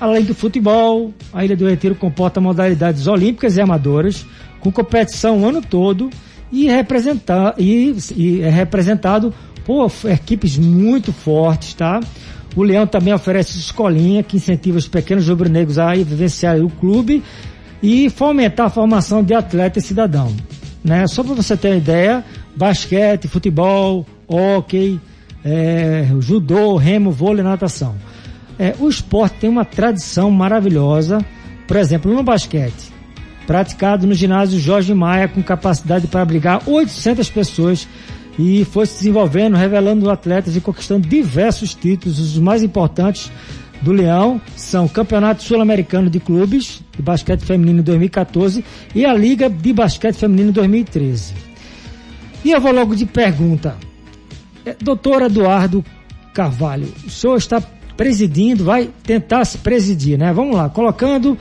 [0.00, 4.24] Além do futebol, a Ilha do Retiro comporta modalidades olímpicas e amadoras,
[4.60, 6.08] com competição o ano todo
[6.50, 9.34] e, representar, e, e é representado
[9.68, 12.00] por equipes muito fortes, tá?
[12.56, 17.22] O Leão também oferece escolinha que incentiva os pequenos rubro-negros a vivenciar o clube
[17.82, 20.34] e fomentar a formação de atleta e cidadão.
[20.82, 21.06] Né?
[21.06, 22.24] Só para você ter uma ideia,
[22.56, 24.98] basquete, futebol, hóquei,
[25.44, 27.94] é, judô, remo, vôlei, natação.
[28.58, 31.18] É, o esporte tem uma tradição maravilhosa,
[31.66, 32.90] por exemplo, no basquete,
[33.46, 37.86] praticado no ginásio Jorge Maia com capacidade para abrigar 800 pessoas
[38.38, 42.18] e foi se desenvolvendo, revelando atletas e conquistando diversos títulos.
[42.20, 43.30] Os mais importantes
[43.82, 49.12] do Leão são o Campeonato Sul-Americano de Clubes de Basquete Feminino em 2014 e a
[49.12, 51.34] Liga de Basquete Feminino em 2013.
[52.44, 53.76] E eu vou logo de pergunta.
[54.64, 55.84] É, doutor Eduardo
[56.32, 57.60] Carvalho, o senhor está
[57.96, 60.32] presidindo, vai tentar se presidir, né?
[60.32, 61.36] Vamos lá, colocando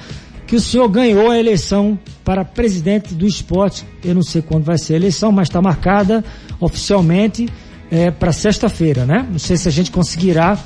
[0.48, 3.86] que o senhor ganhou a eleição para presidente do esporte.
[4.04, 6.24] Eu não sei quando vai ser a eleição, mas está marcada
[6.60, 7.48] oficialmente
[7.92, 9.28] é, para sexta-feira, né?
[9.30, 10.58] Não sei se a gente conseguirá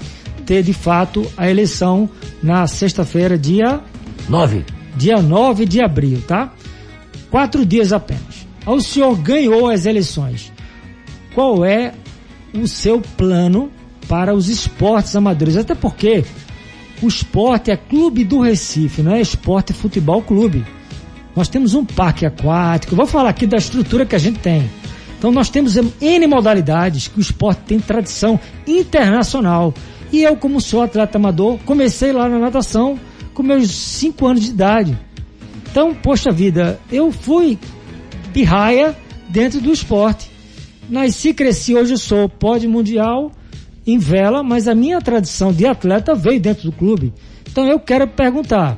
[0.45, 2.07] ter de fato a eleição
[2.43, 3.81] na sexta-feira, dia
[4.29, 4.63] 9.
[4.95, 6.53] Dia 9 de abril, tá?
[7.31, 8.45] Quatro dias apenas.
[8.65, 10.51] O senhor ganhou as eleições.
[11.33, 11.93] Qual é
[12.53, 13.71] o seu plano
[14.07, 15.55] para os esportes amadores?
[15.57, 16.23] Até porque
[17.01, 20.63] o esporte é clube do Recife, não é esporte futebol clube.
[21.35, 22.95] Nós temos um parque aquático.
[22.95, 24.69] Vou falar aqui da estrutura que a gente tem.
[25.17, 29.73] Então nós temos N modalidades que o esporte tem tradição internacional.
[30.11, 32.99] E eu, como sou atleta amador, comecei lá na natação
[33.33, 34.97] com meus 5 anos de idade.
[35.71, 37.57] Então, poxa vida, eu fui
[38.33, 38.95] pirraia
[39.29, 40.29] dentro do esporte.
[40.89, 43.31] Nasci, cresci, hoje sou pódio mundial
[43.85, 47.13] em vela, mas a minha tradição de atleta veio dentro do clube.
[47.49, 48.77] Então eu quero perguntar: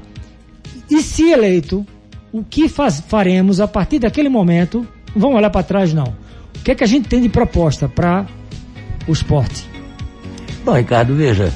[0.90, 1.86] e se eleito,
[2.32, 4.88] o que faz, faremos a partir daquele momento?
[5.14, 6.16] Não vamos olhar para trás, não.
[6.56, 8.26] O que é que a gente tem de proposta para
[9.08, 9.68] o esporte?
[10.66, 11.52] Bom, Ricardo, veja,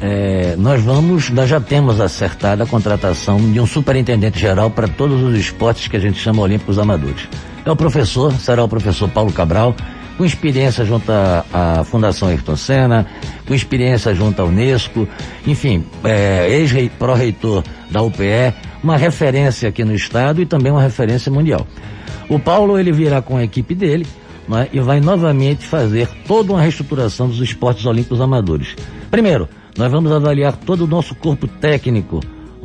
[0.00, 5.22] é, nós vamos, nós já temos acertado a contratação de um superintendente geral para todos
[5.22, 7.28] os esportes que a gente chama Olímpicos Amadores.
[7.64, 9.74] É o professor, será o professor Paulo Cabral,
[10.22, 13.04] com experiência junto à, Fundação Ayrton Senna,
[13.44, 15.08] com experiência junto à Unesco,
[15.44, 18.54] enfim, é, ex-pró-reitor da UPE,
[18.84, 21.66] uma referência aqui no estado e também uma referência mundial.
[22.28, 24.06] O Paulo ele virá com a equipe dele
[24.48, 28.76] é, e vai novamente fazer toda uma reestruturação dos esportes olímpicos amadores.
[29.10, 32.20] Primeiro, nós vamos avaliar todo o nosso corpo técnico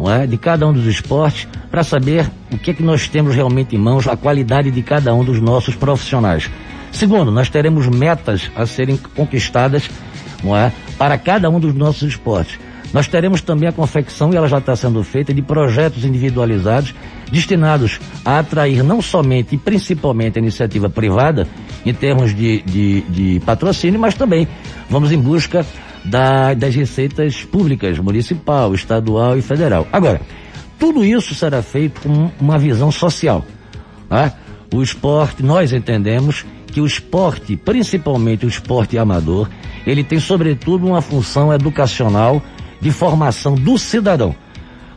[0.08, 3.76] é, de cada um dos esportes para saber o que é que nós temos realmente
[3.76, 6.52] em mãos, a qualidade de cada um dos nossos profissionais.
[6.92, 9.90] Segundo, nós teremos metas a serem conquistadas
[10.44, 12.60] não é, para cada um dos nossos esportes.
[12.94, 16.94] Nós teremos também a confecção, e ela já está sendo feita, de projetos individualizados
[17.32, 21.48] destinados a atrair não somente e principalmente a iniciativa privada,
[21.86, 24.48] em termos de, de, de patrocínio, mas também
[24.90, 25.66] vamos em busca
[26.06, 29.86] da, das receitas públicas, municipal, estadual e federal.
[29.92, 30.22] Agora,
[30.80, 33.46] tudo isso será feito com uma visão social.
[34.08, 34.34] Tá?
[34.74, 36.46] O esporte, nós entendemos
[36.78, 39.50] que o esporte, principalmente o esporte amador,
[39.84, 42.40] ele tem sobretudo uma função educacional
[42.80, 44.36] de formação do cidadão.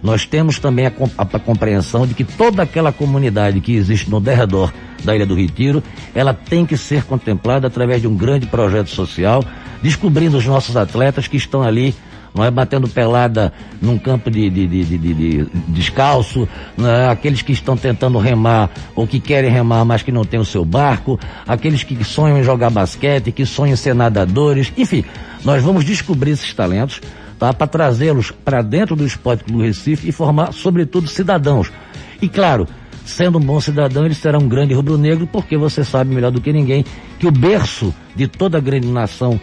[0.02, 4.20] Nós temos também a, a, a, compreensão de que toda aquela comunidade que existe no
[4.20, 4.70] derredor
[5.02, 5.82] da Ilha do Retiro,
[6.14, 9.42] ela tem que ser contemplada através de um grande projeto social,
[9.82, 11.94] descobrindo os nossos atletas que estão ali
[12.34, 16.48] não é batendo pelada num campo de, de, de, de, de descalço,
[16.78, 17.08] é?
[17.08, 20.64] aqueles que estão tentando remar ou que querem remar, mas que não tem o seu
[20.64, 25.04] barco, aqueles que sonham em jogar basquete, que sonham em ser nadadores, enfim,
[25.44, 27.00] nós vamos descobrir esses talentos,
[27.38, 27.52] tá?
[27.52, 31.72] Para trazê-los para dentro do esporte do Recife e formar, sobretudo, cidadãos.
[32.20, 32.68] E claro,
[33.04, 36.52] sendo um bom cidadão, ele será um grande rubro-negro, porque você sabe melhor do que
[36.52, 36.84] ninguém
[37.18, 39.40] que o berço de toda a grande nação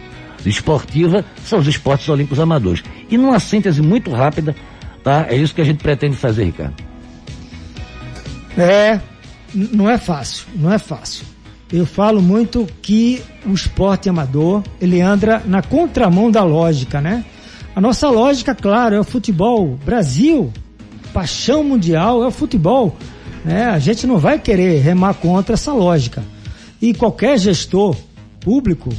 [0.50, 2.82] esportiva são os esportes olímpicos amadores.
[3.10, 4.54] E numa síntese muito rápida,
[5.02, 5.26] tá?
[5.28, 6.74] É isso que a gente pretende fazer, Ricardo.
[8.56, 9.00] É,
[9.54, 11.24] não é fácil, não é fácil.
[11.72, 17.24] Eu falo muito que o esporte amador, ele anda na contramão da lógica, né?
[17.76, 19.78] A nossa lógica, claro, é o futebol.
[19.84, 20.52] Brasil,
[21.12, 22.96] paixão mundial é o futebol.
[23.44, 23.66] Né?
[23.66, 26.22] A gente não vai querer remar contra essa lógica.
[26.80, 27.96] E qualquer gestor
[28.40, 28.90] público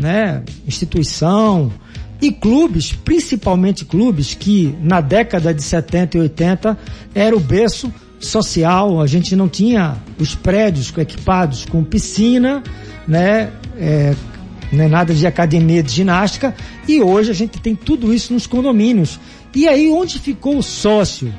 [0.00, 1.72] né, instituição
[2.20, 6.78] e clubes, principalmente clubes que na década de 70 e 80
[7.14, 12.62] era o berço social, a gente não tinha os prédios equipados com piscina,
[13.06, 14.14] né, é,
[14.72, 16.54] é nada de academia de ginástica,
[16.88, 19.20] e hoje a gente tem tudo isso nos condomínios.
[19.54, 21.32] E aí onde ficou o sócio?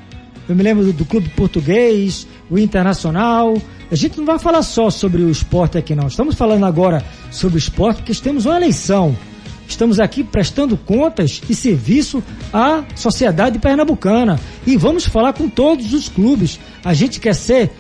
[0.47, 3.57] Eu me lembro do, do clube português, o internacional,
[3.89, 6.07] a gente não vai falar só sobre o esporte aqui, não.
[6.07, 9.15] Estamos falando agora sobre o esporte porque temos uma eleição.
[9.67, 12.23] Estamos aqui prestando contas e serviço
[12.53, 14.39] à sociedade pernambucana.
[14.65, 16.59] E vamos falar com todos os clubes.
[16.83, 17.71] A gente quer ser,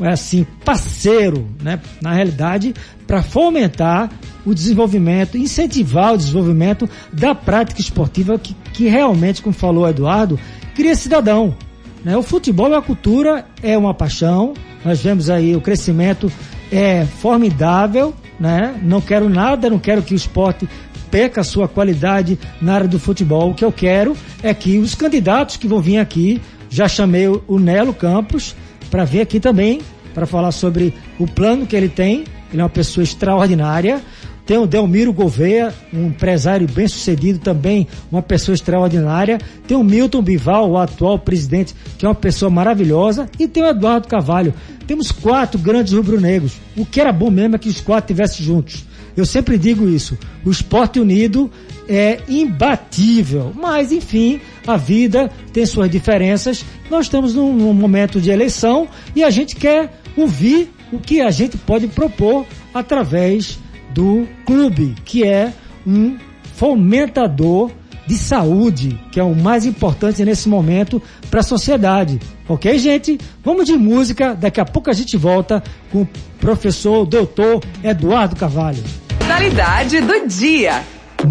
[0.00, 1.80] é assim, parceiro, né?
[2.00, 2.74] Na realidade,
[3.06, 4.10] para fomentar
[4.44, 10.38] o desenvolvimento, incentivar o desenvolvimento da prática esportiva que, que realmente, como falou o Eduardo,
[10.74, 11.56] cria cidadão.
[12.04, 12.16] Né?
[12.16, 14.52] O futebol é uma cultura, é uma paixão,
[14.84, 16.30] nós vemos aí o crescimento
[16.70, 18.78] é formidável, né?
[18.82, 20.68] Não quero nada, não quero que o esporte
[21.10, 23.50] perca a sua qualidade na área do futebol.
[23.50, 27.58] O que eu quero é que os candidatos que vão vir aqui, já chamei o
[27.58, 28.56] Nelo Campos
[28.90, 29.80] para vir aqui também
[30.12, 32.24] para falar sobre o plano que ele tem.
[32.52, 34.00] Ele é uma pessoa extraordinária.
[34.46, 39.38] Tem o Delmiro Gouveia, um empresário bem sucedido também, uma pessoa extraordinária.
[39.66, 43.28] Tem o Milton Bival, o atual presidente, que é uma pessoa maravilhosa.
[43.38, 44.52] E tem o Eduardo Cavalho.
[44.86, 46.58] Temos quatro grandes rubro-negros.
[46.76, 48.84] O que era bom mesmo é que os quatro estivessem juntos.
[49.16, 50.18] Eu sempre digo isso.
[50.44, 51.50] O esporte unido
[51.88, 53.50] é imbatível.
[53.54, 56.64] Mas, enfim, a vida tem suas diferenças.
[56.90, 61.30] Nós estamos num, num momento de eleição e a gente quer ouvir o que a
[61.30, 62.44] gente pode propor
[62.74, 63.58] através
[63.94, 65.52] do clube, que é
[65.86, 66.18] um
[66.56, 67.70] fomentador
[68.06, 72.20] de saúde, que é o mais importante nesse momento para a sociedade.
[72.48, 73.18] Ok, gente?
[73.42, 74.34] Vamos de música.
[74.34, 78.82] Daqui a pouco a gente volta com o professor doutor Eduardo Carvalho.
[79.20, 80.82] Modalidade do dia.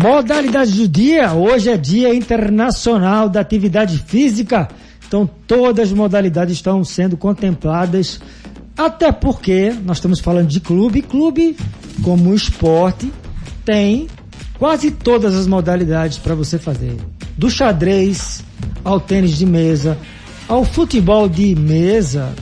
[0.01, 1.33] Modalidade do dia.
[1.33, 4.67] Hoje é Dia Internacional da Atividade Física.
[5.07, 8.19] Então todas as modalidades estão sendo contempladas
[8.77, 11.55] até porque nós estamos falando de clube, clube
[12.01, 13.11] como esporte
[13.63, 14.07] tem
[14.57, 16.97] quase todas as modalidades para você fazer.
[17.37, 18.43] Do xadrez
[18.83, 19.97] ao tênis de mesa,
[20.47, 22.33] ao futebol de mesa,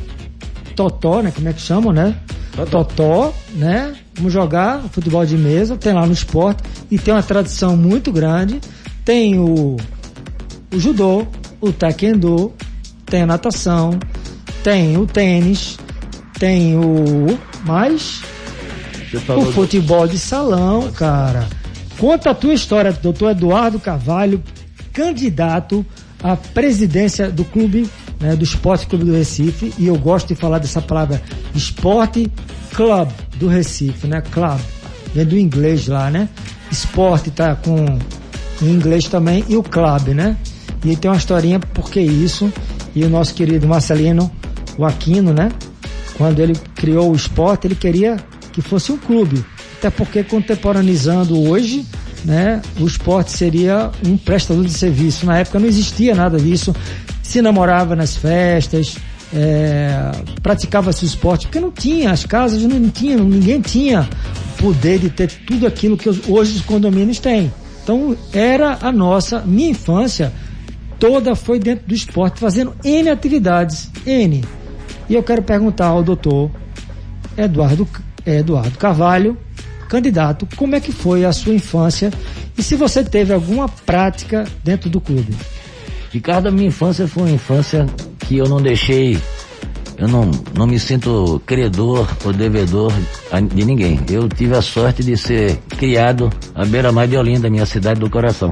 [0.75, 1.31] totó, né?
[1.31, 2.15] Como é que chamam, né?
[2.55, 3.95] Totó, totó né?
[4.15, 8.59] Vamos jogar futebol de mesa, tem lá no esporte e tem uma tradição muito grande.
[9.03, 9.77] Tem o,
[10.73, 11.25] o judô,
[11.59, 12.53] o taekwondo,
[13.05, 13.99] tem a natação,
[14.63, 15.77] tem o tênis,
[16.41, 18.23] tem o mais
[19.37, 21.47] o futebol de salão, cara.
[21.99, 24.41] Conta a tua história, doutor Eduardo Carvalho,
[24.91, 25.85] candidato
[26.23, 27.87] à presidência do clube,
[28.19, 31.21] né, do Esporte Clube do Recife, e eu gosto de falar dessa palavra
[31.53, 32.31] Esporte
[32.73, 34.19] Club do Recife, né?
[34.21, 34.59] Club.
[35.13, 36.27] Vem do inglês lá, né?
[36.71, 37.85] Esporte tá com
[38.63, 40.35] em inglês também e o club, né?
[40.83, 42.51] E tem uma historinha porque isso.
[42.95, 44.31] E o nosso querido Marcelino,
[44.75, 45.51] o Aquino, né?
[46.17, 48.17] Quando ele criou o esporte, ele queria
[48.51, 49.43] que fosse um clube.
[49.77, 51.85] Até porque contemporaneizando hoje,
[52.23, 55.25] né, o esporte seria um prestador de serviço.
[55.25, 56.75] Na época não existia nada disso.
[57.23, 58.97] Se namorava nas festas,
[59.33, 60.11] é,
[60.43, 64.07] praticava-se esporte, porque não tinha, as casas não, tinham, ninguém tinha
[64.53, 67.51] o poder de ter tudo aquilo que hoje os condomínios têm.
[67.83, 70.31] Então era a nossa, minha infância
[70.99, 74.43] toda foi dentro do esporte, fazendo N atividades, N.
[75.11, 76.49] E eu quero perguntar ao doutor
[77.37, 77.85] Eduardo,
[78.25, 79.37] Eduardo Carvalho,
[79.89, 82.13] candidato, como é que foi a sua infância
[82.57, 85.35] e se você teve alguma prática dentro do clube.
[86.13, 87.85] Ricardo, a minha infância foi uma infância
[88.19, 89.19] que eu não deixei,
[89.97, 92.93] eu não, não me sinto credor ou devedor
[93.53, 93.99] de ninguém.
[94.09, 98.49] Eu tive a sorte de ser criado à beira-mar de Olinda, minha cidade do coração.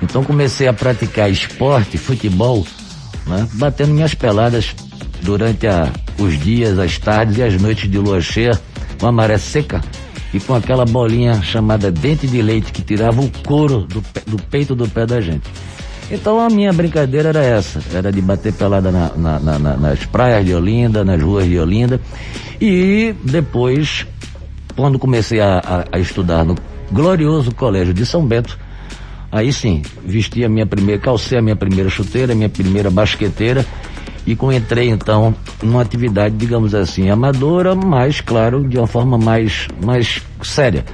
[0.00, 2.64] Então comecei a praticar esporte, futebol,
[3.26, 4.76] né, batendo minhas peladas
[5.22, 8.58] durante a, os dias, as tardes e as noites de lua cheia,
[8.98, 9.80] com a maré seca
[10.32, 14.74] e com aquela bolinha chamada dente de leite que tirava o couro do, do peito
[14.74, 15.42] do pé da gente.
[16.10, 20.44] Então a minha brincadeira era essa, era de bater pelada na, na, na, nas praias
[20.44, 22.00] de Olinda, nas ruas de Olinda.
[22.60, 24.06] E depois,
[24.76, 26.56] quando comecei a, a, a estudar no
[26.90, 28.58] glorioso colégio de São Bento,
[29.30, 33.64] aí sim, vesti a minha primeira, calcei a minha primeira chuteira, a minha primeira basqueteira
[34.30, 40.22] e entrei então numa atividade, digamos assim, amadora, mas claro, de uma forma mais, mais
[40.42, 40.84] séria.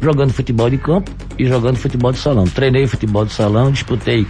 [0.00, 2.44] Jogando futebol de campo e jogando futebol de salão.
[2.44, 4.26] Treinei futebol de salão, disputei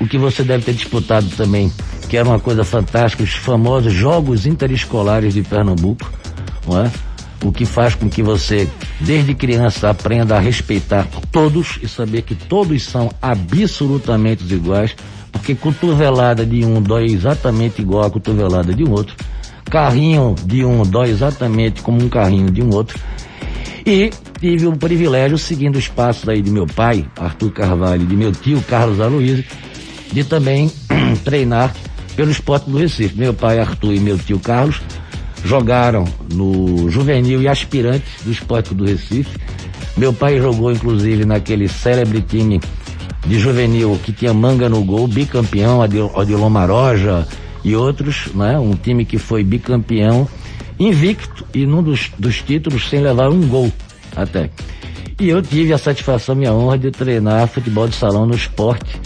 [0.00, 1.72] o que você deve ter disputado também,
[2.08, 6.10] que era uma coisa fantástica, os famosos Jogos Interescolares de Pernambuco,
[6.66, 6.90] não é?
[7.44, 8.68] O que faz com que você,
[9.00, 14.96] desde criança, aprenda a respeitar todos e saber que todos são absolutamente iguais
[15.38, 19.14] porque cotovelada de um dói exatamente igual a cotovelada de um outro.
[19.70, 22.98] Carrinho de um dói exatamente como um carrinho de um outro.
[23.84, 28.16] E tive o privilégio, seguindo os passos aí de meu pai, Arthur Carvalho, e de
[28.16, 29.44] meu tio, Carlos Aloysio,
[30.12, 30.70] de também
[31.24, 31.72] treinar
[32.16, 33.16] pelo esporte do Recife.
[33.16, 34.80] Meu pai, Arthur, e meu tio Carlos
[35.44, 39.38] jogaram no juvenil e aspirante do esporte do Recife.
[39.96, 42.60] Meu pai jogou, inclusive, naquele célebre time
[43.26, 45.80] de juvenil que tinha manga no gol, bicampeão,
[46.14, 47.26] Odilon Maroja
[47.64, 48.58] e outros, né?
[48.58, 50.28] Um time que foi bicampeão,
[50.78, 53.72] invicto e num dos, dos títulos sem levar um gol
[54.14, 54.50] até.
[55.18, 59.00] E eu tive a satisfação e a honra de treinar futebol de salão no esporte.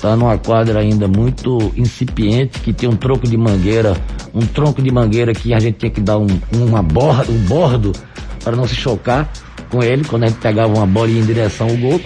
[0.00, 3.96] Tá numa quadra ainda muito incipiente, que tem um tronco de mangueira,
[4.34, 7.92] um tronco de mangueira que a gente tinha que dar um, uma borda, um bordo
[8.42, 9.30] para não se chocar
[9.70, 12.00] com ele quando a gente pegava uma bola em direção ao gol.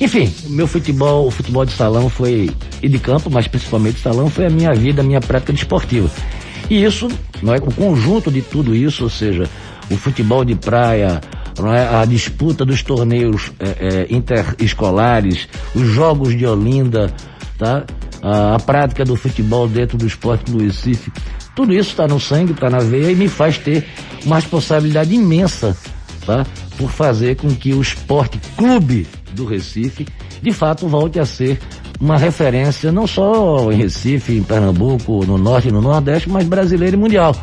[0.00, 2.50] Enfim, meu futebol, o futebol de salão foi,
[2.82, 6.10] e de campo, mas principalmente de salão, foi a minha vida, a minha prática desportiva.
[6.70, 7.06] E isso,
[7.42, 9.44] não é, o conjunto de tudo isso, ou seja,
[9.90, 11.20] o futebol de praia,
[11.58, 17.12] não é, a disputa dos torneios é, é, interescolares, os jogos de Olinda,
[17.58, 17.84] tá?
[18.22, 21.12] A, a, prática do futebol dentro do esporte do Recife,
[21.54, 23.86] tudo isso está no sangue, está na veia e me faz ter
[24.24, 25.76] uma responsabilidade imensa,
[26.24, 26.46] tá?
[26.78, 30.06] Por fazer com que o esporte clube do Recife,
[30.42, 31.58] de fato volte a ser
[32.00, 36.96] uma referência não só em Recife, em Pernambuco, no Norte e no Nordeste, mas brasileiro
[36.96, 37.34] e mundial.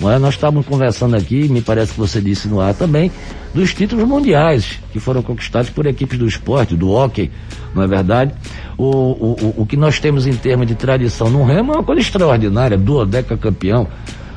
[0.00, 0.16] É?
[0.18, 3.10] Nós estávamos conversando aqui, me parece que você disse no ar também,
[3.52, 7.32] dos títulos mundiais que foram conquistados por equipes do esporte, do hockey,
[7.74, 8.32] não é verdade?
[8.76, 12.00] O, o, o que nós temos em termos de tradição no remo é uma coisa
[12.00, 13.88] extraordinária, duodeca campeão,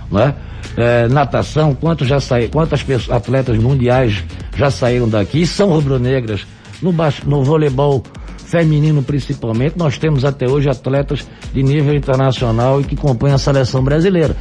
[0.10, 0.36] não é?
[0.77, 4.24] É, natação, quantos já saíram, quantas pessoas, atletas mundiais
[4.55, 6.48] já saíram daqui, são rubro-negras,
[6.81, 6.93] no,
[7.25, 8.03] no voleibol
[8.51, 13.81] feminino principalmente, nós temos até hoje atletas de nível internacional e que compõem a seleção
[13.81, 14.35] brasileira.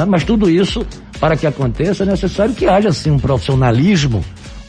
[0.00, 0.04] É?
[0.04, 0.84] Mas tudo isso,
[1.20, 4.24] para que aconteça, é necessário que haja assim um profissionalismo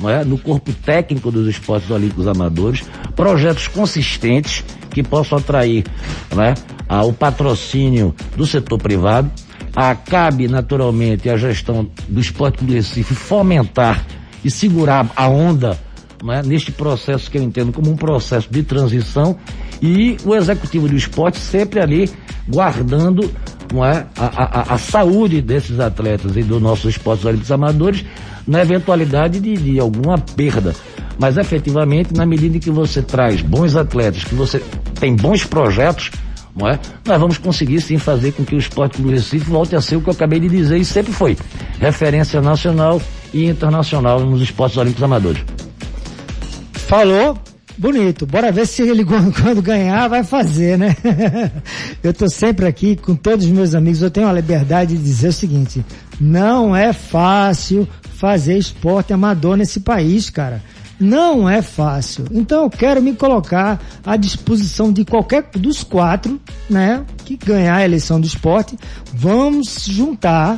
[0.07, 0.24] é?
[0.24, 2.84] no corpo técnico dos esportes olímpicos amadores,
[3.15, 5.84] projetos consistentes que possam atrair
[6.38, 6.53] é?
[7.03, 9.31] o patrocínio do setor privado.
[9.75, 14.05] A, cabe naturalmente a gestão do esporte do Recife fomentar
[14.43, 15.77] e segurar a onda
[16.25, 19.38] né, neste processo que eu entendo como um processo de transição
[19.82, 22.10] e o executivo do esporte sempre ali
[22.48, 23.32] guardando
[23.74, 28.05] é, a, a, a saúde desses atletas e dos nossos esportes olímpicos amadores
[28.48, 30.74] na eventualidade de, de alguma perda.
[31.17, 34.62] Mas efetivamente, na medida em que você traz bons atletas, que você
[35.00, 36.12] tem bons projetos,
[36.55, 36.79] não é?
[37.05, 40.01] Nós vamos conseguir sim fazer com que o esporte do Recife volte a ser o
[40.01, 41.38] que eu acabei de dizer e sempre foi.
[41.79, 43.01] Referência nacional
[43.34, 45.44] e internacional nos esportes olímpicos amadores.
[46.88, 47.36] Falou,
[47.77, 48.27] bonito.
[48.27, 50.96] Bora ver se ele quando ganhar vai fazer, né?
[52.04, 55.30] eu tô sempre aqui com todos os meus amigos, eu tenho a liberdade de dizer
[55.30, 55.84] o seguinte:
[56.22, 57.88] não é fácil
[58.18, 60.62] fazer esporte amador nesse país, cara.
[61.00, 62.25] Não é fácil.
[62.32, 66.39] Então eu quero me colocar à disposição de qualquer dos quatro,
[66.70, 68.77] né, que ganhar a eleição do esporte.
[69.13, 70.58] Vamos juntar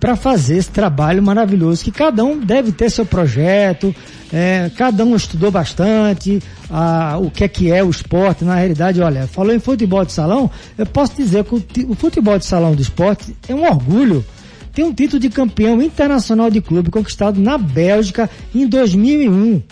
[0.00, 3.94] para fazer esse trabalho maravilhoso que cada um deve ter seu projeto,
[4.32, 8.44] é, cada um estudou bastante a, o que é que é o esporte.
[8.44, 12.38] Na realidade, olha, falou em futebol de salão, eu posso dizer que o, o futebol
[12.38, 14.24] de salão do esporte é um orgulho.
[14.72, 19.62] Tem um título de campeão internacional de clube conquistado na Bélgica em 2001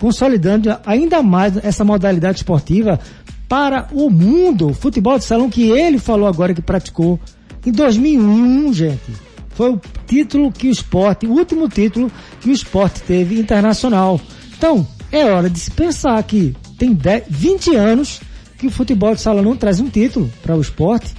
[0.00, 2.98] consolidando ainda mais essa modalidade esportiva
[3.46, 4.72] para o mundo.
[4.72, 7.20] Futebol de salão que ele falou agora que praticou
[7.64, 9.29] em 2001, gente.
[9.60, 14.18] Foi o título que o esporte, o último título que o esporte teve internacional.
[14.56, 18.22] Então, é hora de se pensar que tem 10, 20 anos
[18.56, 21.14] que o futebol de salão não traz um título para o esporte.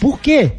[0.00, 0.50] Por quê?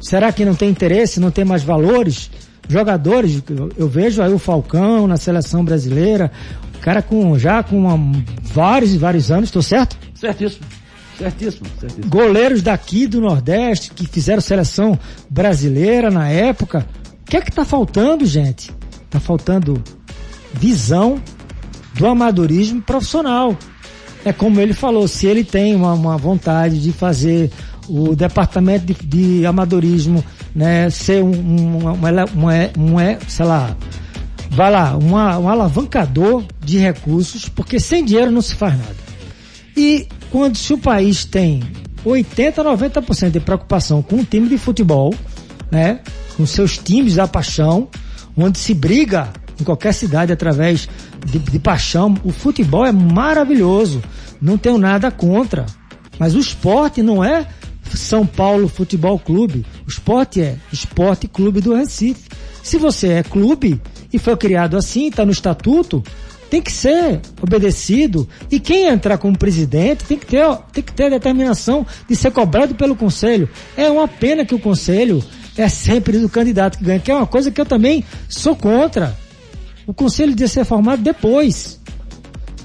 [0.00, 2.30] Será que não tem interesse, não tem mais valores?
[2.68, 3.42] jogadores,
[3.76, 6.30] eu vejo aí o Falcão na seleção brasileira,
[6.80, 7.98] cara com já com uma,
[8.42, 9.96] vários e vários anos, estou certo?
[10.14, 10.64] Certíssimo.
[11.18, 12.08] Certíssimo, certíssimo.
[12.08, 14.98] Goleiros daqui do Nordeste que fizeram seleção
[15.30, 16.86] brasileira na época.
[17.22, 18.70] O que é que tá faltando, gente?
[19.08, 19.82] Tá faltando
[20.52, 21.20] visão
[21.94, 23.56] do amadorismo profissional.
[24.24, 27.50] É como ele falou, se ele tem uma, uma vontade de fazer
[27.88, 32.24] o departamento de, de amadorismo né, ser um, um, uma,
[32.74, 33.76] uma, sei lá,
[34.50, 38.96] vai lá, uma, um alavancador de recursos, porque sem dinheiro não se faz nada.
[39.76, 41.62] E quando se o país tem
[42.04, 45.14] 80, 90% de preocupação com o time de futebol,
[45.70, 46.00] né,
[46.36, 47.88] com seus times da paixão,
[48.36, 50.88] onde se briga em qualquer cidade através
[51.24, 54.02] de, de paixão, o futebol é maravilhoso,
[54.40, 55.66] não tenho nada contra.
[56.18, 57.46] Mas o esporte não é
[57.94, 59.64] são Paulo Futebol Clube.
[59.86, 62.28] O esporte é Esporte Clube do Recife.
[62.62, 63.80] Se você é clube
[64.12, 66.02] e foi criado assim, está no estatuto,
[66.50, 68.28] tem que ser obedecido.
[68.50, 72.30] E quem entrar como presidente tem que ter, tem que ter a determinação de ser
[72.30, 73.48] cobrado pelo conselho.
[73.76, 75.22] É uma pena que o conselho
[75.56, 79.16] é sempre do candidato que ganha, que é uma coisa que eu também sou contra.
[79.86, 81.80] O conselho deve ser formado depois.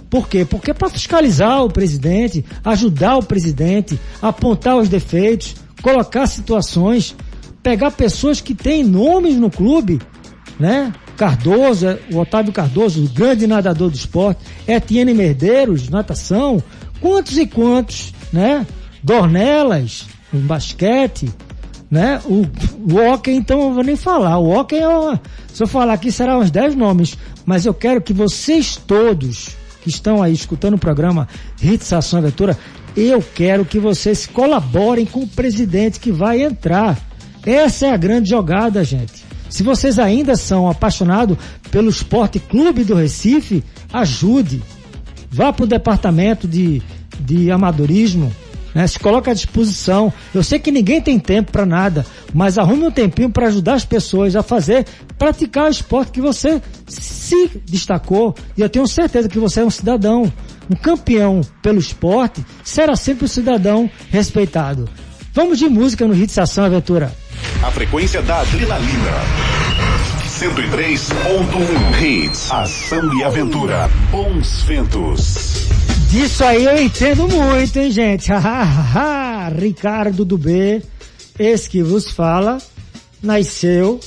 [0.10, 0.43] Por quê?
[0.43, 7.15] Porque é para fiscalizar o presidente, ajudar o presidente, apontar os defeitos, colocar situações,
[7.63, 10.01] pegar pessoas que têm nomes no clube,
[10.60, 10.91] né?
[11.21, 16.63] Cardoso, é, o Otávio Cardoso, o grande nadador do esporte, Etienne Merdeiros, natação,
[16.99, 18.65] quantos e quantos, né?
[19.03, 21.31] Dornelas, o basquete,
[21.91, 22.19] né?
[22.25, 22.41] O,
[22.91, 24.39] o hockey, então, eu vou nem falar.
[24.39, 25.21] O hockey, é uma,
[25.53, 27.15] se eu falar aqui, será uns 10 nomes.
[27.45, 29.49] Mas eu quero que vocês todos
[29.84, 31.27] que estão aí escutando o programa
[31.62, 32.57] Hits Ação Aventura,
[32.97, 36.97] eu quero que vocês colaborem com o presidente que vai entrar.
[37.45, 39.29] Essa é a grande jogada, gente.
[39.51, 41.37] Se vocês ainda são apaixonados
[41.69, 43.61] pelo Esporte Clube do Recife,
[43.91, 44.63] ajude.
[45.29, 46.81] Vá para o departamento de,
[47.19, 48.31] de amadorismo,
[48.73, 48.87] né?
[48.87, 50.11] Se coloca à disposição.
[50.33, 53.83] Eu sei que ninguém tem tempo para nada, mas arrume um tempinho para ajudar as
[53.83, 54.85] pessoas a fazer,
[55.17, 58.33] praticar o esporte que você se destacou.
[58.57, 60.31] E eu tenho certeza que você é um cidadão,
[60.69, 64.87] um campeão pelo esporte, será sempre um cidadão respeitado.
[65.33, 67.11] Vamos de música no Hits Ação Aventura.
[67.63, 69.12] A frequência da adrenalina.
[70.26, 73.88] 103.1 Hits, Ação e Aventura.
[74.10, 75.67] Bons ventos.
[76.10, 78.32] Disso aí eu entendo muito, hein, gente?
[79.60, 80.82] Ricardo do B,
[81.38, 82.58] esse que vos fala,
[83.21, 84.00] nasceu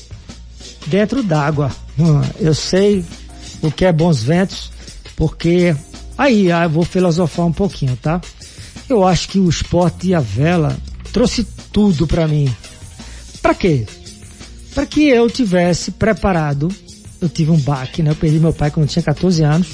[0.88, 1.70] dentro d'água.
[1.96, 3.04] Hum, eu sei
[3.62, 4.72] o que é bons ventos,
[5.14, 5.76] porque
[6.18, 8.20] aí eu vou filosofar um pouquinho, tá?
[8.88, 10.76] Eu acho que o esporte e a vela
[11.12, 12.52] trouxe tudo para mim.
[13.44, 13.84] Para quê?
[14.74, 16.70] Para que eu tivesse preparado.
[17.20, 18.10] Eu tive um baque, né?
[18.10, 19.68] Eu perdi meu pai quando tinha 14 anos.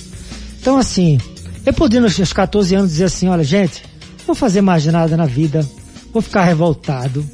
[0.61, 1.21] Então assim,
[1.65, 3.85] eu podia nos 14 anos dizer assim, olha gente,
[4.27, 5.65] vou fazer mais nada na vida,
[6.13, 7.25] vou ficar revoltado,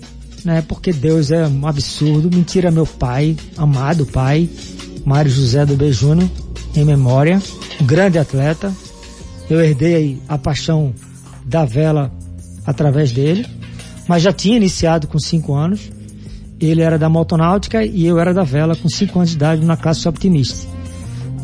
[0.45, 0.63] né?
[0.69, 4.47] Porque Deus é um absurdo, mentira meu pai, amado pai,
[5.07, 5.91] Mário José do B.
[5.91, 6.31] Júnior,
[6.75, 7.43] em memória,
[7.81, 8.71] um grande atleta.
[9.49, 10.95] Eu herdei a paixão
[11.47, 12.13] da vela
[12.67, 13.47] através dele,
[14.07, 15.96] mas já tinha iniciado com 5 anos.
[16.61, 19.77] Ele era da motonáutica e eu era da vela com 5 anos de idade na
[19.77, 20.67] classe optimista.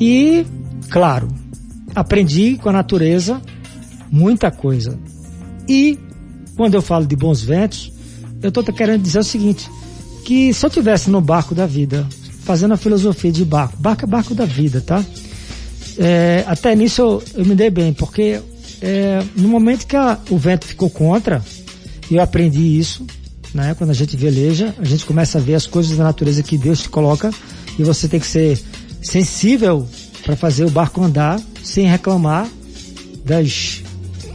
[0.00, 0.46] E,
[0.90, 1.28] claro,
[1.94, 3.40] aprendi com a natureza
[4.10, 4.98] muita coisa.
[5.68, 5.98] E
[6.56, 7.92] quando eu falo de bons ventos,
[8.42, 9.70] eu estou querendo dizer o seguinte,
[10.24, 12.06] que se eu tivesse no barco da vida,
[12.42, 15.04] fazendo a filosofia de barco, barco é barco da vida, tá?
[15.98, 18.40] É, até nisso eu, eu, me dei bem, porque
[18.80, 21.42] é, no momento que a, o vento ficou contra,
[22.10, 23.06] eu aprendi isso,
[23.54, 23.74] né?
[23.74, 26.82] Quando a gente veleja, a gente começa a ver as coisas da natureza que Deus
[26.82, 27.30] te coloca
[27.78, 28.60] e você tem que ser
[29.02, 29.86] sensível
[30.24, 32.48] para fazer o barco andar sem reclamar
[33.24, 33.82] das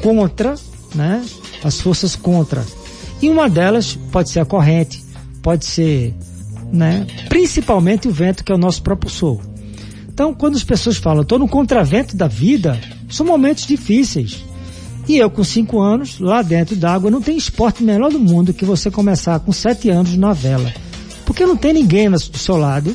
[0.02, 0.56] contra,
[0.94, 1.24] né?
[1.64, 2.64] As forças contra.
[3.22, 5.04] E uma delas pode ser a corrente,
[5.42, 6.14] pode ser,
[6.72, 7.08] né?
[7.30, 9.40] Principalmente o vento que é o nosso propulsor.
[10.08, 14.44] Então, quando as pessoas falam, estou no contravento da vida, são momentos difíceis.
[15.08, 18.65] E eu, com cinco anos, lá dentro d'água, não tem esporte melhor do mundo que
[18.65, 20.74] você começar com sete anos na vela.
[21.26, 22.93] Porque não tem ninguém do seu lado.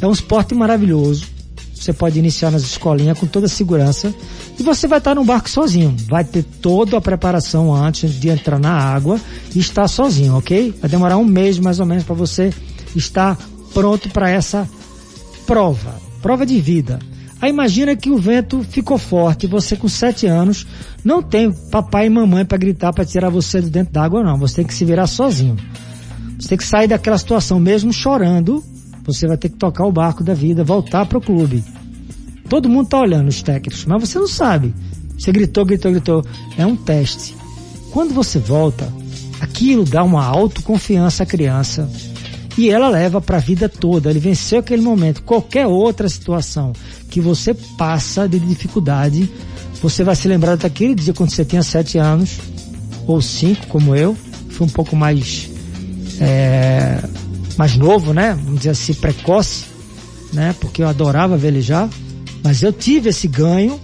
[0.00, 1.26] É um esporte maravilhoso.
[1.74, 4.14] Você pode iniciar nas escolinhas com toda a segurança.
[4.58, 5.96] E você vai estar no barco sozinho.
[6.06, 9.18] Vai ter toda a preparação antes de entrar na água
[9.54, 10.74] e estar sozinho, ok?
[10.80, 12.52] Vai demorar um mês mais ou menos para você
[12.94, 13.38] estar
[13.72, 14.68] pronto para essa
[15.46, 15.94] prova.
[16.20, 16.98] Prova de vida.
[17.40, 20.66] Aí imagina que o vento ficou forte, você com sete anos
[21.04, 24.56] não tem papai e mamãe para gritar para tirar você de dentro d'água não, você
[24.56, 25.56] tem que se virar sozinho.
[26.38, 28.62] Você tem que sair daquela situação mesmo chorando,
[29.04, 31.64] você vai ter que tocar o barco da vida, voltar para o clube.
[32.48, 34.74] Todo mundo tá olhando os técnicos, mas você não sabe.
[35.18, 36.24] Você gritou, gritou, gritou.
[36.56, 37.36] É um teste.
[37.90, 38.92] Quando você volta,
[39.40, 41.88] aquilo dá uma autoconfiança à criança
[42.58, 44.10] e ela leva para a vida toda.
[44.10, 45.22] Ele venceu aquele momento.
[45.22, 46.72] Qualquer outra situação
[47.08, 49.30] que você passa de dificuldade,
[49.80, 52.40] você vai se lembrar daquele dia quando você tinha sete anos,
[53.06, 54.16] ou cinco, como eu,
[54.50, 55.48] fui um pouco mais,
[56.20, 57.00] é,
[57.56, 58.36] mais novo, né?
[58.42, 59.66] Vamos dizer assim, precoce,
[60.32, 60.52] né?
[60.58, 61.88] Porque eu adorava velejar,
[62.42, 63.80] mas eu tive esse ganho,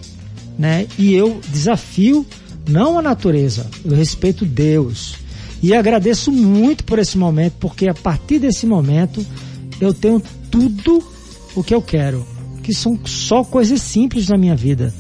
[0.59, 0.89] né?
[0.99, 2.27] E eu desafio
[2.69, 5.24] não a natureza, eu respeito Deus.
[5.65, 9.25] E agradeço muito por esse momento, porque a partir desse momento
[9.81, 11.03] eu tenho tudo
[11.57, 12.23] o que eu quero
[12.63, 14.93] que são só coisas simples na minha vida.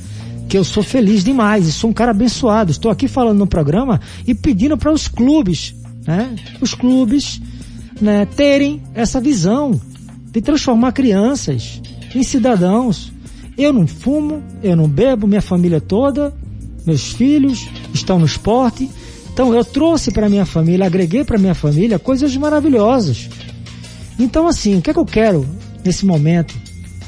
[0.48, 2.70] Que eu sou feliz demais e sou um cara abençoado.
[2.70, 5.74] Estou aqui falando no programa e pedindo para os clubes,
[6.06, 6.34] né?
[6.62, 7.42] Os clubes,
[8.00, 9.78] né, terem essa visão
[10.32, 11.82] de transformar crianças
[12.14, 13.12] em cidadãos.
[13.58, 16.34] Eu não fumo, eu não bebo, minha família toda,
[16.86, 18.88] meus filhos estão no esporte.
[19.34, 23.28] Então eu trouxe para minha família, agreguei para minha família coisas maravilhosas.
[24.18, 25.46] Então assim, o que é que eu quero
[25.84, 26.54] nesse momento?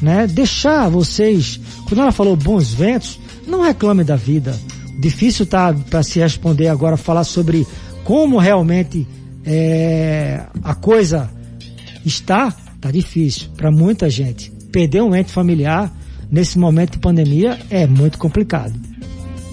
[0.01, 0.27] né?
[0.27, 4.59] Deixar vocês, quando ela falou bons ventos, não reclame da vida.
[4.99, 7.67] Difícil tá para se responder agora falar sobre
[8.05, 9.07] como realmente
[9.45, 11.31] é, a coisa
[12.05, 14.51] está, tá difícil para muita gente.
[14.73, 15.93] Perder um ente familiar
[16.31, 18.75] nesse momento de pandemia é muito complicado.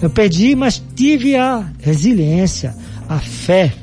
[0.03, 2.75] Eu perdi, mas tive a resiliência,
[3.07, 3.73] a fé,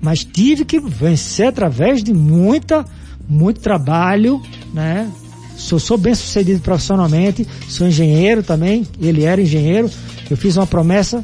[0.00, 2.82] mas tive que vencer através de muita,
[3.28, 4.40] muito trabalho,
[4.72, 5.06] né?
[5.54, 9.90] Sou, sou bem sucedido profissionalmente, sou engenheiro também, ele era engenheiro.
[10.30, 11.22] Eu fiz uma promessa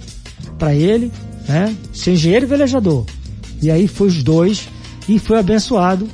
[0.59, 1.11] para ele,
[1.49, 1.75] né?
[1.91, 3.07] Ser engenheiro e velejador.
[3.63, 4.69] E aí foi os dois
[5.09, 6.07] e foi abençoado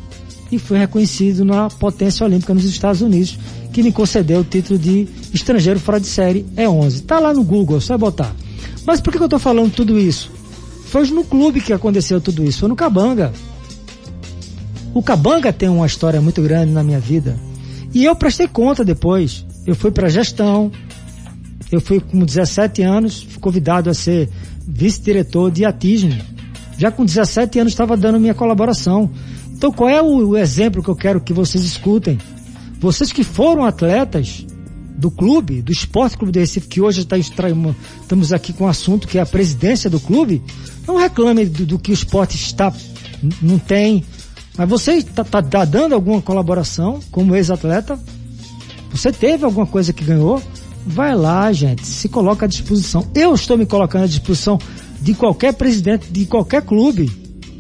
[0.53, 3.37] e foi reconhecido na potência olímpica nos Estados Unidos,
[3.73, 7.03] que me concedeu o título de estrangeiro fora de série E11.
[7.05, 8.35] Tá lá no Google, só botar.
[8.85, 10.31] Mas por que eu tô falando tudo isso?
[10.87, 13.33] Foi no clube que aconteceu tudo isso, foi no Cabanga.
[14.93, 17.39] O Cabanga tem uma história muito grande na minha vida.
[17.95, 19.47] E eu prestei conta depois.
[19.67, 20.71] Eu fui para gestão.
[21.71, 24.29] Eu fui com 17 anos, fui convidado a ser
[24.67, 26.17] vice-diretor de atismo.
[26.77, 29.09] Já com 17 anos estava dando minha colaboração.
[29.53, 32.19] Então qual é o, o exemplo que eu quero que vocês escutem?
[32.81, 34.47] Vocês que foram atletas
[34.97, 39.07] do clube, do Esporte Clube do Recife, que hoje está estamos aqui com um assunto
[39.07, 40.43] que é a presidência do clube,
[40.87, 42.73] não reclame do, do que o esporte está,
[43.41, 44.05] não tem,
[44.57, 47.99] mas você está tá, tá dando alguma colaboração como ex-atleta?
[48.91, 50.43] Você teve alguma coisa que ganhou?
[50.87, 53.07] Vai lá, gente, se coloca à disposição.
[53.15, 54.59] Eu estou me colocando à disposição
[55.01, 57.11] de qualquer presidente de qualquer clube,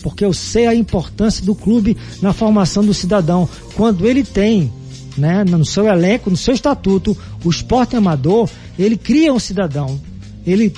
[0.02, 3.48] porque eu sei a importância do clube na formação do cidadão.
[3.74, 4.70] Quando ele tem,
[5.16, 10.00] né, no seu elenco, no seu estatuto, o esporte amador, ele cria um cidadão.
[10.46, 10.74] Ele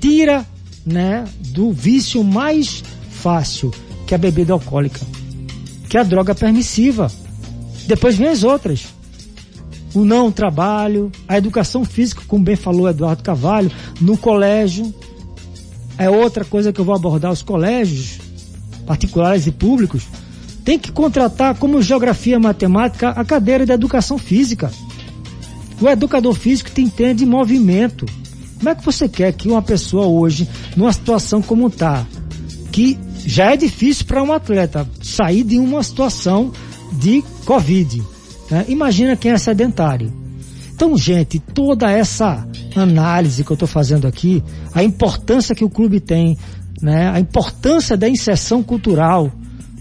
[0.00, 0.44] tira,
[0.84, 3.70] né, do vício mais fácil,
[4.06, 5.00] que é a bebida alcoólica
[5.94, 7.08] que é a droga permissiva.
[7.86, 8.86] Depois vem as outras.
[9.94, 13.70] O não trabalho, a educação física, como bem falou Eduardo Cavalho,
[14.00, 14.92] no colégio.
[15.96, 17.30] É outra coisa que eu vou abordar.
[17.30, 18.18] Os colégios,
[18.84, 20.02] particulares e públicos,
[20.64, 24.70] tem que contratar como geografia matemática a cadeira da educação física.
[25.80, 28.06] O educador físico tem que ter de movimento.
[28.56, 32.06] Como é que você quer que uma pessoa hoje, numa situação como está,
[32.72, 36.50] que já é difícil para um atleta sair de uma situação
[36.92, 38.02] de Covid.
[38.50, 38.64] Né?
[38.68, 40.12] Imagina quem é sedentário.
[40.74, 46.00] Então, gente, toda essa análise que eu estou fazendo aqui, a importância que o clube
[46.00, 46.36] tem,
[46.80, 47.10] né?
[47.10, 49.30] a importância da inserção cultural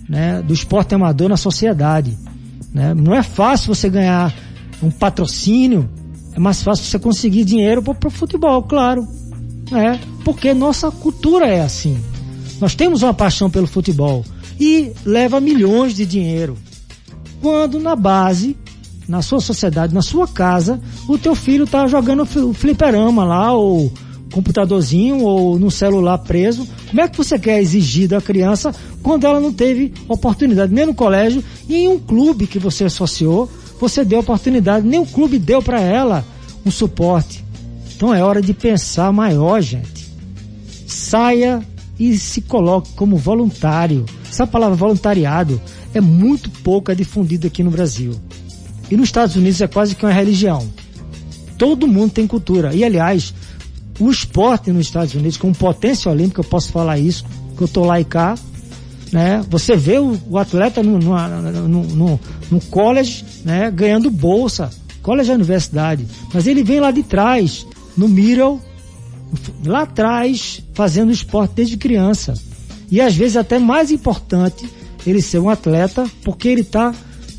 [0.07, 0.41] né?
[0.41, 2.17] do esporte amador na sociedade.
[2.73, 2.93] Né?
[2.93, 4.33] Não é fácil você ganhar
[4.81, 5.89] um patrocínio,
[6.33, 9.07] é mais fácil você conseguir dinheiro para o futebol, claro.
[9.71, 11.97] É, porque nossa cultura é assim.
[12.59, 14.23] Nós temos uma paixão pelo futebol
[14.59, 16.57] e leva milhões de dinheiro.
[17.41, 18.55] Quando na base,
[19.07, 23.91] na sua sociedade, na sua casa, o teu filho está jogando fliperama lá, ou
[24.34, 26.67] computadorzinho, ou no celular preso.
[26.89, 30.93] Como é que você quer exigir da criança quando ela não teve oportunidade nem no
[30.93, 35.62] colégio e em um clube que você associou, você deu oportunidade, nem o clube deu
[35.62, 36.26] para ela
[36.65, 37.46] um suporte.
[37.96, 40.12] Então é hora de pensar maior, gente.
[40.88, 41.62] Saia
[42.00, 44.06] e se coloque como voluntário.
[44.30, 45.62] Essa palavra voluntariado
[45.93, 48.19] é muito pouco difundida aqui no Brasil.
[48.89, 50.67] E nos Estados Unidos é quase que uma religião.
[51.58, 52.74] Todo mundo tem cultura.
[52.74, 53.34] E aliás,
[53.99, 57.25] o esporte nos Estados Unidos, com potência olímpica, eu posso falar isso,
[57.56, 58.36] que eu tô lá e cá,
[59.12, 59.43] né?
[59.49, 63.69] Você vê o, o atleta no, no, no, no, no college, né?
[63.69, 64.71] Ganhando bolsa.
[65.03, 66.08] College é universidade.
[66.34, 68.60] Mas ele vem lá de trás, no middle,
[69.63, 72.34] lá atrás, fazendo esporte desde criança.
[72.89, 74.67] E às vezes até mais importante
[75.06, 76.93] ele ser um atleta, porque ele está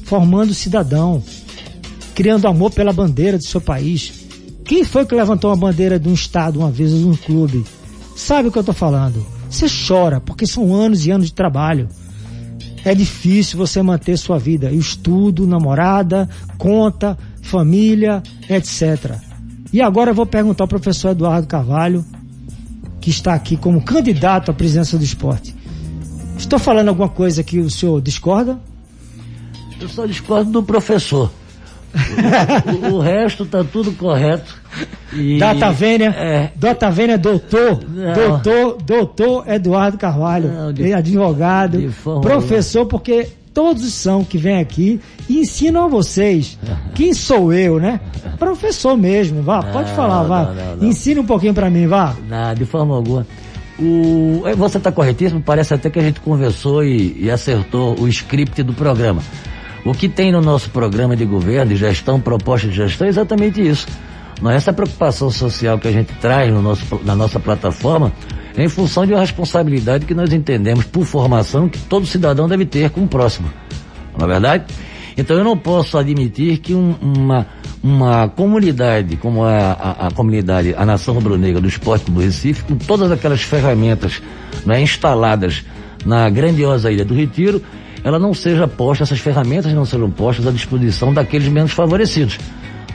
[0.05, 1.23] formando cidadão,
[2.15, 4.24] criando amor pela bandeira do seu país.
[4.65, 7.65] Quem foi que levantou uma bandeira de um estado uma vez, de um clube?
[8.17, 9.25] Sabe o que eu estou falando?
[9.51, 11.89] Você chora, porque são anos e anos de trabalho.
[12.85, 19.17] É difícil você manter sua vida, estudo, namorada, conta, família, etc.
[19.73, 22.05] E agora eu vou perguntar ao professor Eduardo Carvalho,
[23.01, 25.55] que está aqui como candidato à presidência do esporte.
[26.39, 28.59] Estou falando alguma coisa que o senhor discorda?
[29.81, 31.31] Eu só discordo do professor.
[32.93, 34.55] O, resto tá tudo correto.
[35.13, 41.79] E, Data Vênia, é, Data Vênia, doutor, não, doutor, doutor Eduardo Carvalho, não, de, advogado,
[42.21, 46.59] professor, porque todos são que vêm aqui e ensinam a vocês.
[46.95, 48.01] Quem sou eu, né?
[48.39, 50.55] Professor mesmo, vá, pode falar, vá.
[50.81, 52.17] Ensina um pouquinho para mim, vá.
[52.29, 53.25] Não, de forma alguma.
[53.79, 58.07] O, é, você está corretíssimo, parece até que a gente conversou e, e, acertou o
[58.07, 59.21] script do programa.
[59.85, 63.61] O que tem no nosso programa de governo, de gestão, proposta de gestão, é exatamente
[63.61, 63.87] isso.
[64.41, 68.13] Não é essa preocupação social que a gente traz no nosso, na nossa plataforma
[68.57, 72.91] em função de uma responsabilidade que nós entendemos por formação que todo cidadão deve ter
[72.91, 73.51] com o próximo.
[74.17, 74.65] Não é verdade?
[75.17, 77.47] Então eu não posso admitir que um, uma,
[77.83, 82.77] uma comunidade como a, a, a, comunidade, a Nação Rubro-Negra do Esporte do Recife, com
[82.77, 84.21] todas aquelas ferramentas
[84.65, 85.65] né, instaladas
[86.05, 87.63] na grandiosa Ilha do Retiro,
[88.05, 92.39] ela não seja posta, essas ferramentas não sejam postas à disposição daqueles menos favorecidos.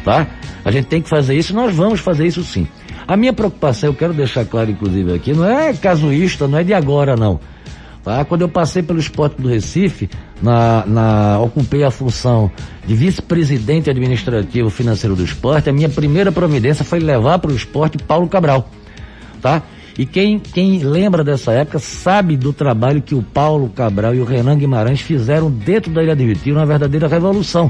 [0.06, 0.28] Tá?
[0.64, 2.68] A gente tem que fazer isso, nós vamos fazer isso sim.
[3.08, 6.76] A minha preocupação, eu quero deixar claro inclusive aqui, não é casuísta, não é de
[6.76, 7.40] agora não.
[8.04, 8.24] Tá?
[8.24, 10.10] Quando eu passei pelo esporte do Recife,
[10.42, 12.50] na, na, ocupei a função
[12.86, 17.98] de vice-presidente administrativo financeiro do esporte, a minha primeira providência foi levar para o esporte
[17.98, 18.70] Paulo Cabral.
[19.42, 19.64] Tá?
[20.00, 24.24] E quem, quem lembra dessa época sabe do trabalho que o Paulo Cabral e o
[24.24, 27.70] Renan Guimarães fizeram dentro da Ilha do Retiro, uma verdadeira revolução.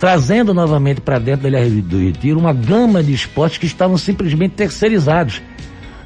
[0.00, 4.54] Trazendo novamente para dentro da Ilha do Retiro uma gama de esportes que estavam simplesmente
[4.54, 5.42] terceirizados.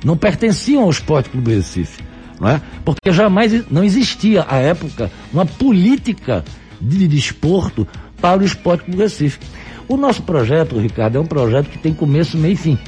[0.05, 2.03] Não pertenciam ao Esporte Clube Recife
[2.49, 2.61] é?
[2.85, 6.45] Porque jamais não existia à época uma política
[6.81, 7.87] de desporto
[8.21, 9.39] para o esporte do Recife.
[9.87, 12.79] O nosso projeto, Ricardo, é um projeto que tem começo, meio e fim.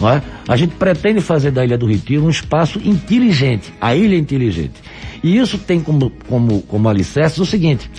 [0.00, 0.22] Não é?
[0.48, 4.74] A gente pretende fazer da Ilha do Retiro um espaço inteligente, a ilha inteligente.
[5.22, 7.90] E isso tem como, como, como alicerce o seguinte: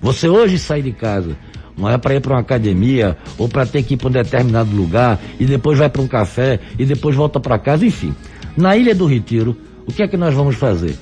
[0.00, 1.36] você hoje sai de casa,
[1.76, 4.74] não é para ir para uma academia ou para ter que ir para um determinado
[4.74, 8.14] lugar e depois vai para um café e depois volta para casa, enfim.
[8.56, 10.96] Na Ilha do Retiro, o que é que nós vamos fazer?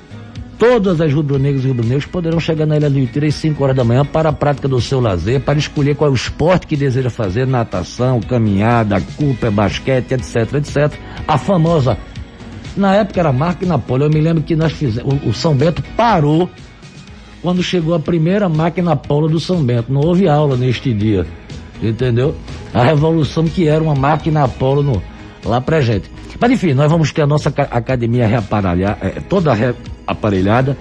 [0.61, 3.83] Todas as rubro-negras e rubro-negros poderão chegar na Ilha do Retiro às 5 horas da
[3.83, 7.09] manhã para a prática do seu lazer, para escolher qual é o esporte que deseja
[7.09, 10.93] fazer, natação, caminhada, culpa, basquete, etc, etc.
[11.27, 11.97] A famosa,
[12.77, 15.83] na época era máquina polo, eu me lembro que nós fizemos, o, o São Bento
[15.97, 16.51] parou
[17.41, 19.91] quando chegou a primeira máquina polo do São Bento.
[19.91, 21.27] Não houve aula neste dia,
[21.83, 22.37] entendeu?
[22.75, 25.03] A revolução que era uma máquina polo no,
[25.43, 26.11] lá pra gente.
[26.39, 29.55] Mas enfim, nós vamos ter a nossa academia reaparelhada, é, toda
[30.11, 30.77] reaparelhada.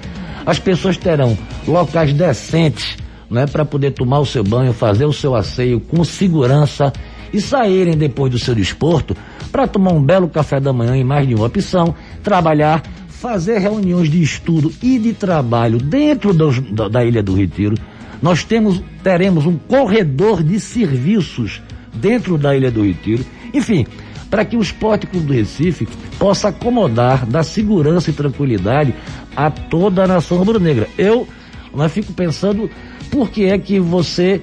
[0.46, 1.38] As pessoas terão
[1.68, 2.98] locais decentes
[3.30, 6.92] né, para poder tomar o seu banho, fazer o seu asseio com segurança
[7.32, 9.16] e saírem depois do seu desporto
[9.52, 14.10] para tomar um belo café da manhã em mais de uma opção, trabalhar, fazer reuniões
[14.10, 17.76] de estudo e de trabalho dentro da, da Ilha do Retiro.
[18.22, 21.62] Nós temos, teremos um corredor de serviços
[21.94, 23.26] dentro da Ilha do Retiro.
[23.54, 23.86] Enfim,
[24.30, 25.88] para que o Esporte Clube do Recife
[26.18, 28.94] possa acomodar, dar segurança e tranquilidade
[29.36, 30.88] a toda a nação rubro-negra.
[30.98, 31.28] Eu
[31.74, 32.70] não fico pensando
[33.10, 34.42] por que é que você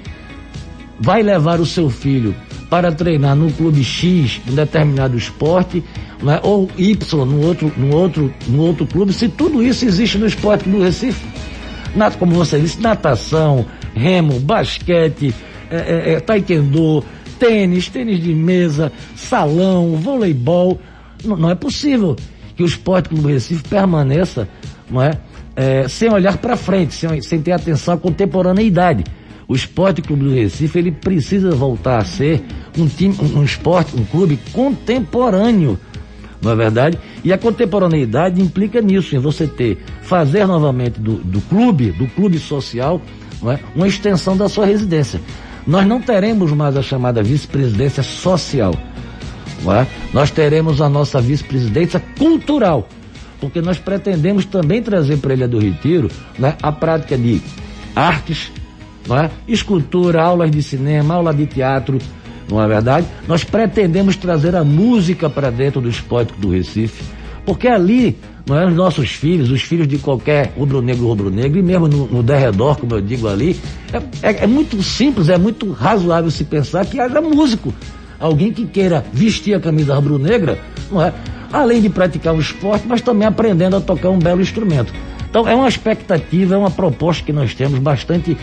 [0.98, 2.34] vai levar o seu filho
[2.68, 5.84] para treinar no clube X, em determinado esporte,
[6.22, 10.26] né, ou Y no outro, no, outro, no outro clube, se tudo isso existe no
[10.26, 11.24] esporte do Recife.
[12.18, 15.34] Como você disse, natação, remo, basquete,
[15.70, 17.02] é, é, é, taekwondo,
[17.38, 20.80] tênis, tênis de mesa, salão, voleibol.
[21.24, 22.16] Não, não é possível
[22.56, 24.48] que o Esporte Clube Recife permaneça
[24.90, 25.18] não é,
[25.54, 29.04] é sem olhar para frente, sem, sem ter atenção à contemporaneidade.
[29.48, 32.42] O Esporte Clube do Recife ele precisa voltar a ser
[32.76, 35.78] um time, um, um esporte, um clube contemporâneo,
[36.42, 36.98] não é verdade?
[37.22, 42.38] E a contemporaneidade implica nisso, em você ter, fazer novamente do, do clube, do clube
[42.38, 43.00] social,
[43.44, 43.58] é?
[43.74, 45.20] uma extensão da sua residência.
[45.66, 48.74] Nós não teremos mais a chamada vice-presidência social.
[49.66, 49.86] É?
[50.12, 52.88] Nós teremos a nossa vice-presidência cultural,
[53.40, 57.42] porque nós pretendemos também trazer para a Ilha do Retiro né, a prática de
[57.94, 58.52] artes,
[59.10, 59.30] é?
[59.48, 61.98] escultura, aulas de cinema, aula de teatro,
[62.48, 63.06] não é verdade?
[63.26, 67.02] Nós pretendemos trazer a música para dentro do esporte do Recife,
[67.44, 71.88] porque ali, não é, os nossos filhos, os filhos de qualquer rubro-negro, rubro-negro, e mesmo
[71.88, 73.58] no, no derredor, como eu digo ali,
[73.92, 77.74] é, é, é muito simples, é muito razoável se pensar que haja músico.
[78.18, 80.58] Alguém que queira vestir a camisa rubro-negra,
[80.90, 81.12] não é?
[81.52, 84.92] Além de praticar o esporte, mas também aprendendo a tocar um belo instrumento.
[85.28, 88.36] Então é uma expectativa, é uma proposta que nós temos bastante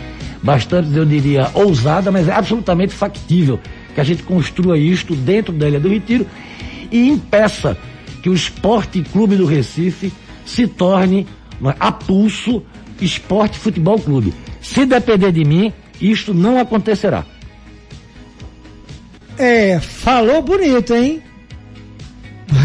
[0.43, 3.57] bastante, eu diria, ousada, mas é absolutamente factível
[3.95, 6.27] que a gente construa isto dentro da Ilha do Retiro
[6.91, 7.77] e impeça
[8.23, 10.11] que o Esporte Clube do Recife
[10.45, 11.27] se torne
[11.63, 12.63] é, a pulso
[12.99, 14.33] Esporte Futebol Clube.
[14.59, 17.23] Se depender de mim, isto não acontecerá.
[19.37, 21.21] É, falou bonito, hein?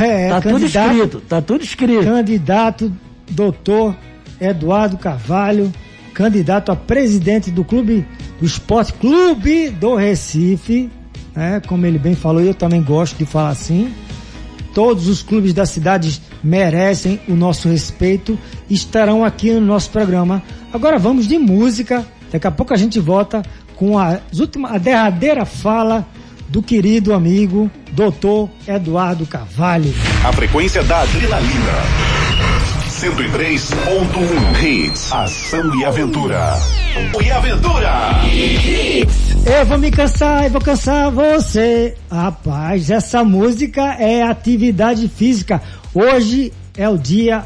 [0.01, 2.05] É, tá tudo escrito, tá tudo escrito.
[2.05, 2.93] Candidato
[3.31, 3.95] doutor
[4.41, 5.71] Eduardo Carvalho
[6.19, 8.05] candidato a presidente do clube,
[8.41, 10.91] do Esporte Clube do Recife,
[11.33, 11.63] né?
[11.65, 13.95] Como ele bem falou, eu também gosto de falar assim.
[14.79, 18.39] Todos os clubes da cidade merecem o nosso respeito
[18.71, 20.41] e estarão aqui no nosso programa.
[20.73, 22.07] Agora vamos de música.
[22.31, 23.43] Daqui a pouco a gente volta
[23.75, 26.07] com a, última, a derradeira fala
[26.47, 28.49] do querido amigo Dr.
[28.69, 29.93] Eduardo Carvalho.
[30.25, 32.08] A frequência da adrenalina.
[32.99, 36.59] 103.1 Hits, Ação e Aventura.
[37.25, 37.93] E Aventura!
[39.47, 41.95] Eu vou me cansar e vou cansar você.
[42.11, 45.63] Rapaz, essa música é atividade física.
[45.95, 47.45] Hoje é o Dia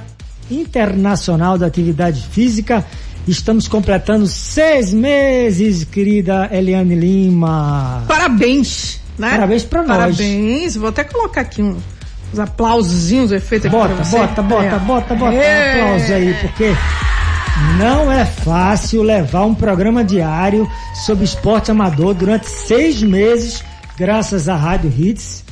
[0.51, 2.83] Internacional da Atividade Física.
[3.29, 8.05] Estamos completando seis meses, querida Eliane Lima.
[8.09, 9.33] Parabéns, né?
[9.33, 10.17] Parabéns pra nós.
[10.17, 10.77] Parabéns.
[10.77, 11.77] Vou até colocar aqui um
[12.33, 14.79] os aplausozinhos, o efeito aqui bota, Bota, bota, é.
[14.79, 15.77] bota, bota, é.
[15.77, 16.75] um aplauso aí, porque
[17.79, 20.69] não é fácil levar um programa diário
[21.05, 23.63] sobre esporte amador durante seis meses,
[23.99, 25.45] graças à Rádio Hits,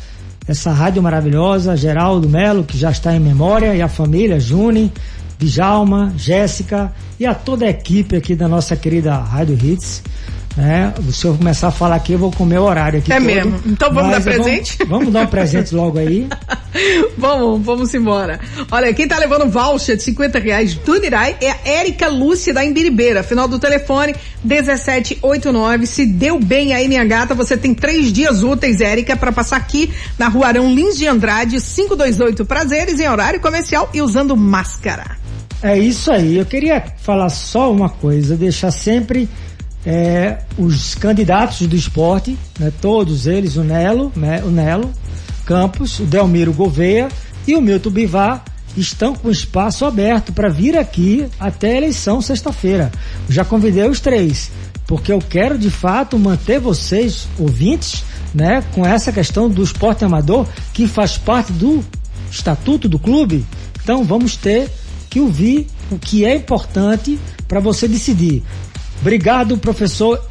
[0.48, 4.92] essa rádio maravilhosa, Geraldo Melo, que já está em memória, e a família, Juni,
[5.38, 10.02] Djalma, Jéssica e a toda a equipe aqui da nossa querida Rádio Hits.
[10.58, 13.12] É, se eu começar a falar aqui, eu vou comer o horário aqui.
[13.12, 13.60] É todo, mesmo.
[13.66, 14.76] Então vamos dar presente?
[14.78, 16.28] Vamos, vamos, dar um presente logo aí.
[17.16, 18.40] vamos, vamos embora.
[18.70, 22.64] Olha, quem tá levando voucher de 50 reais do Nirai é a Érica Lúcia da
[22.64, 23.22] Imbiribeira.
[23.22, 25.86] Final do telefone 1789.
[25.86, 29.92] Se deu bem aí, minha gata, você tem três dias úteis, Érica, para passar aqui
[30.18, 35.16] na rua Arão Lins de Andrade, 528 Prazeres, em horário comercial e usando máscara.
[35.62, 36.38] É isso aí.
[36.38, 39.28] Eu queria falar só uma coisa, deixar sempre
[39.84, 44.90] é, os candidatos do esporte, né, todos eles, o Nelo, né, o Nelo
[45.44, 47.08] Campos, o Delmiro Gouveia
[47.46, 48.44] e o Milton Bivar,
[48.76, 52.92] estão com espaço aberto para vir aqui até a eleição sexta-feira.
[53.28, 54.50] Já convidei os três,
[54.86, 60.46] porque eu quero de fato manter vocês, ouvintes, né, com essa questão do esporte amador,
[60.72, 61.84] que faz parte do
[62.30, 63.44] estatuto do clube.
[63.82, 64.70] Então vamos ter
[65.08, 67.18] que ouvir o que é importante
[67.48, 68.44] para você decidir.
[69.00, 70.22] Obrigado, professor,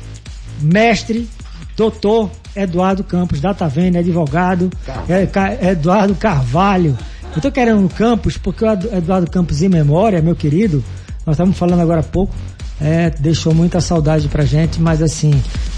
[0.62, 1.28] mestre,
[1.76, 4.70] doutor Eduardo Campos, da Tavena, advogado,
[5.08, 6.98] é, Eduardo Carvalho.
[7.32, 10.84] Eu estou querendo no Campos porque o Eduardo Campos, em memória, meu querido,
[11.26, 12.34] nós estamos falando agora há pouco,
[12.82, 15.32] é, deixou muita saudade pra gente, mas assim,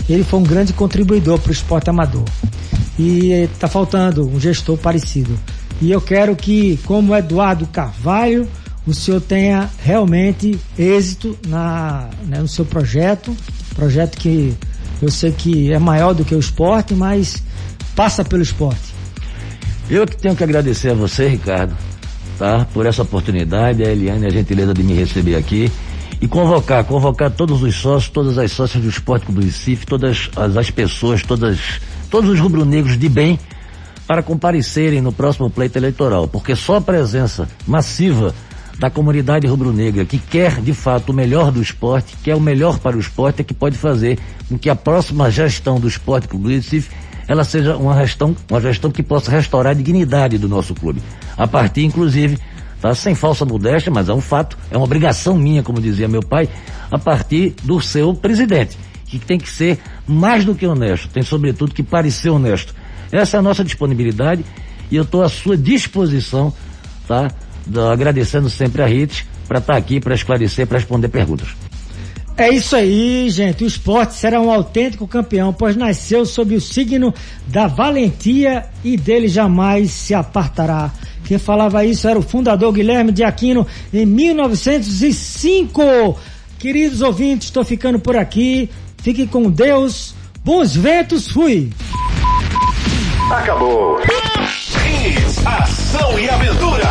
[0.10, 2.26] ele foi um grande contribuidor para o esporte amador.
[3.00, 5.38] E está faltando um gestor parecido.
[5.82, 8.48] E eu quero que, como Eduardo Carvalho,
[8.86, 13.36] o senhor tenha realmente êxito na, né, no seu projeto,
[13.76, 14.54] projeto que
[15.02, 17.44] eu sei que é maior do que o esporte, mas
[17.96, 18.94] passa pelo esporte.
[19.90, 21.76] Eu que tenho que agradecer a você, Ricardo,
[22.38, 22.66] tá?
[22.74, 25.72] Por essa oportunidade, a Eliane, a gentileza de me receber aqui.
[26.22, 30.56] e convocar, convocar todos os sócios, todas as sócias do Esporte do Recife, todas as,
[30.56, 33.40] as pessoas, todas, todos os rubro-negros de bem
[34.06, 38.36] para comparecerem no próximo pleito eleitoral, porque só a presença massiva
[38.80, 42.98] da comunidade rubro-negra que quer de fato o melhor do esporte, quer o melhor para
[42.98, 44.18] o esporte, é que pode fazer
[44.50, 46.90] com que a próxima gestão do Esporte Clube do Recife
[47.28, 51.02] ela seja uma gestão, uma gestão que possa restaurar a dignidade do nosso clube.
[51.38, 52.38] A partir, inclusive,
[52.82, 52.94] tá?
[52.94, 56.50] Sem falsa modéstia, mas é um fato, é uma obrigação minha, como dizia meu pai,
[56.90, 61.74] a partir do seu presidente, que tem que ser mais do que honesto, tem sobretudo
[61.74, 62.74] que parecer honesto.
[63.12, 64.44] Essa é a nossa disponibilidade
[64.90, 66.54] e eu estou à sua disposição,
[67.08, 67.32] tá?
[67.92, 71.50] Agradecendo sempre a Rit para estar tá aqui para esclarecer, para responder perguntas.
[72.38, 73.64] É isso aí, gente.
[73.64, 77.14] O esporte será um autêntico campeão, pois nasceu sob o signo
[77.48, 80.92] da valentia e dele jamais se apartará.
[81.26, 86.18] Quem falava isso era o fundador Guilherme de Aquino em 1905.
[86.58, 88.70] Queridos ouvintes, estou ficando por aqui.
[89.02, 90.14] Fiquem com Deus.
[90.44, 91.72] Bons ventos, fui.
[93.32, 94.00] Acabou.
[94.02, 96.91] Hits, ação e aventura.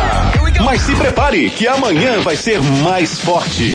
[0.71, 3.69] Mas se prepare que amanhã vai ser mais forte.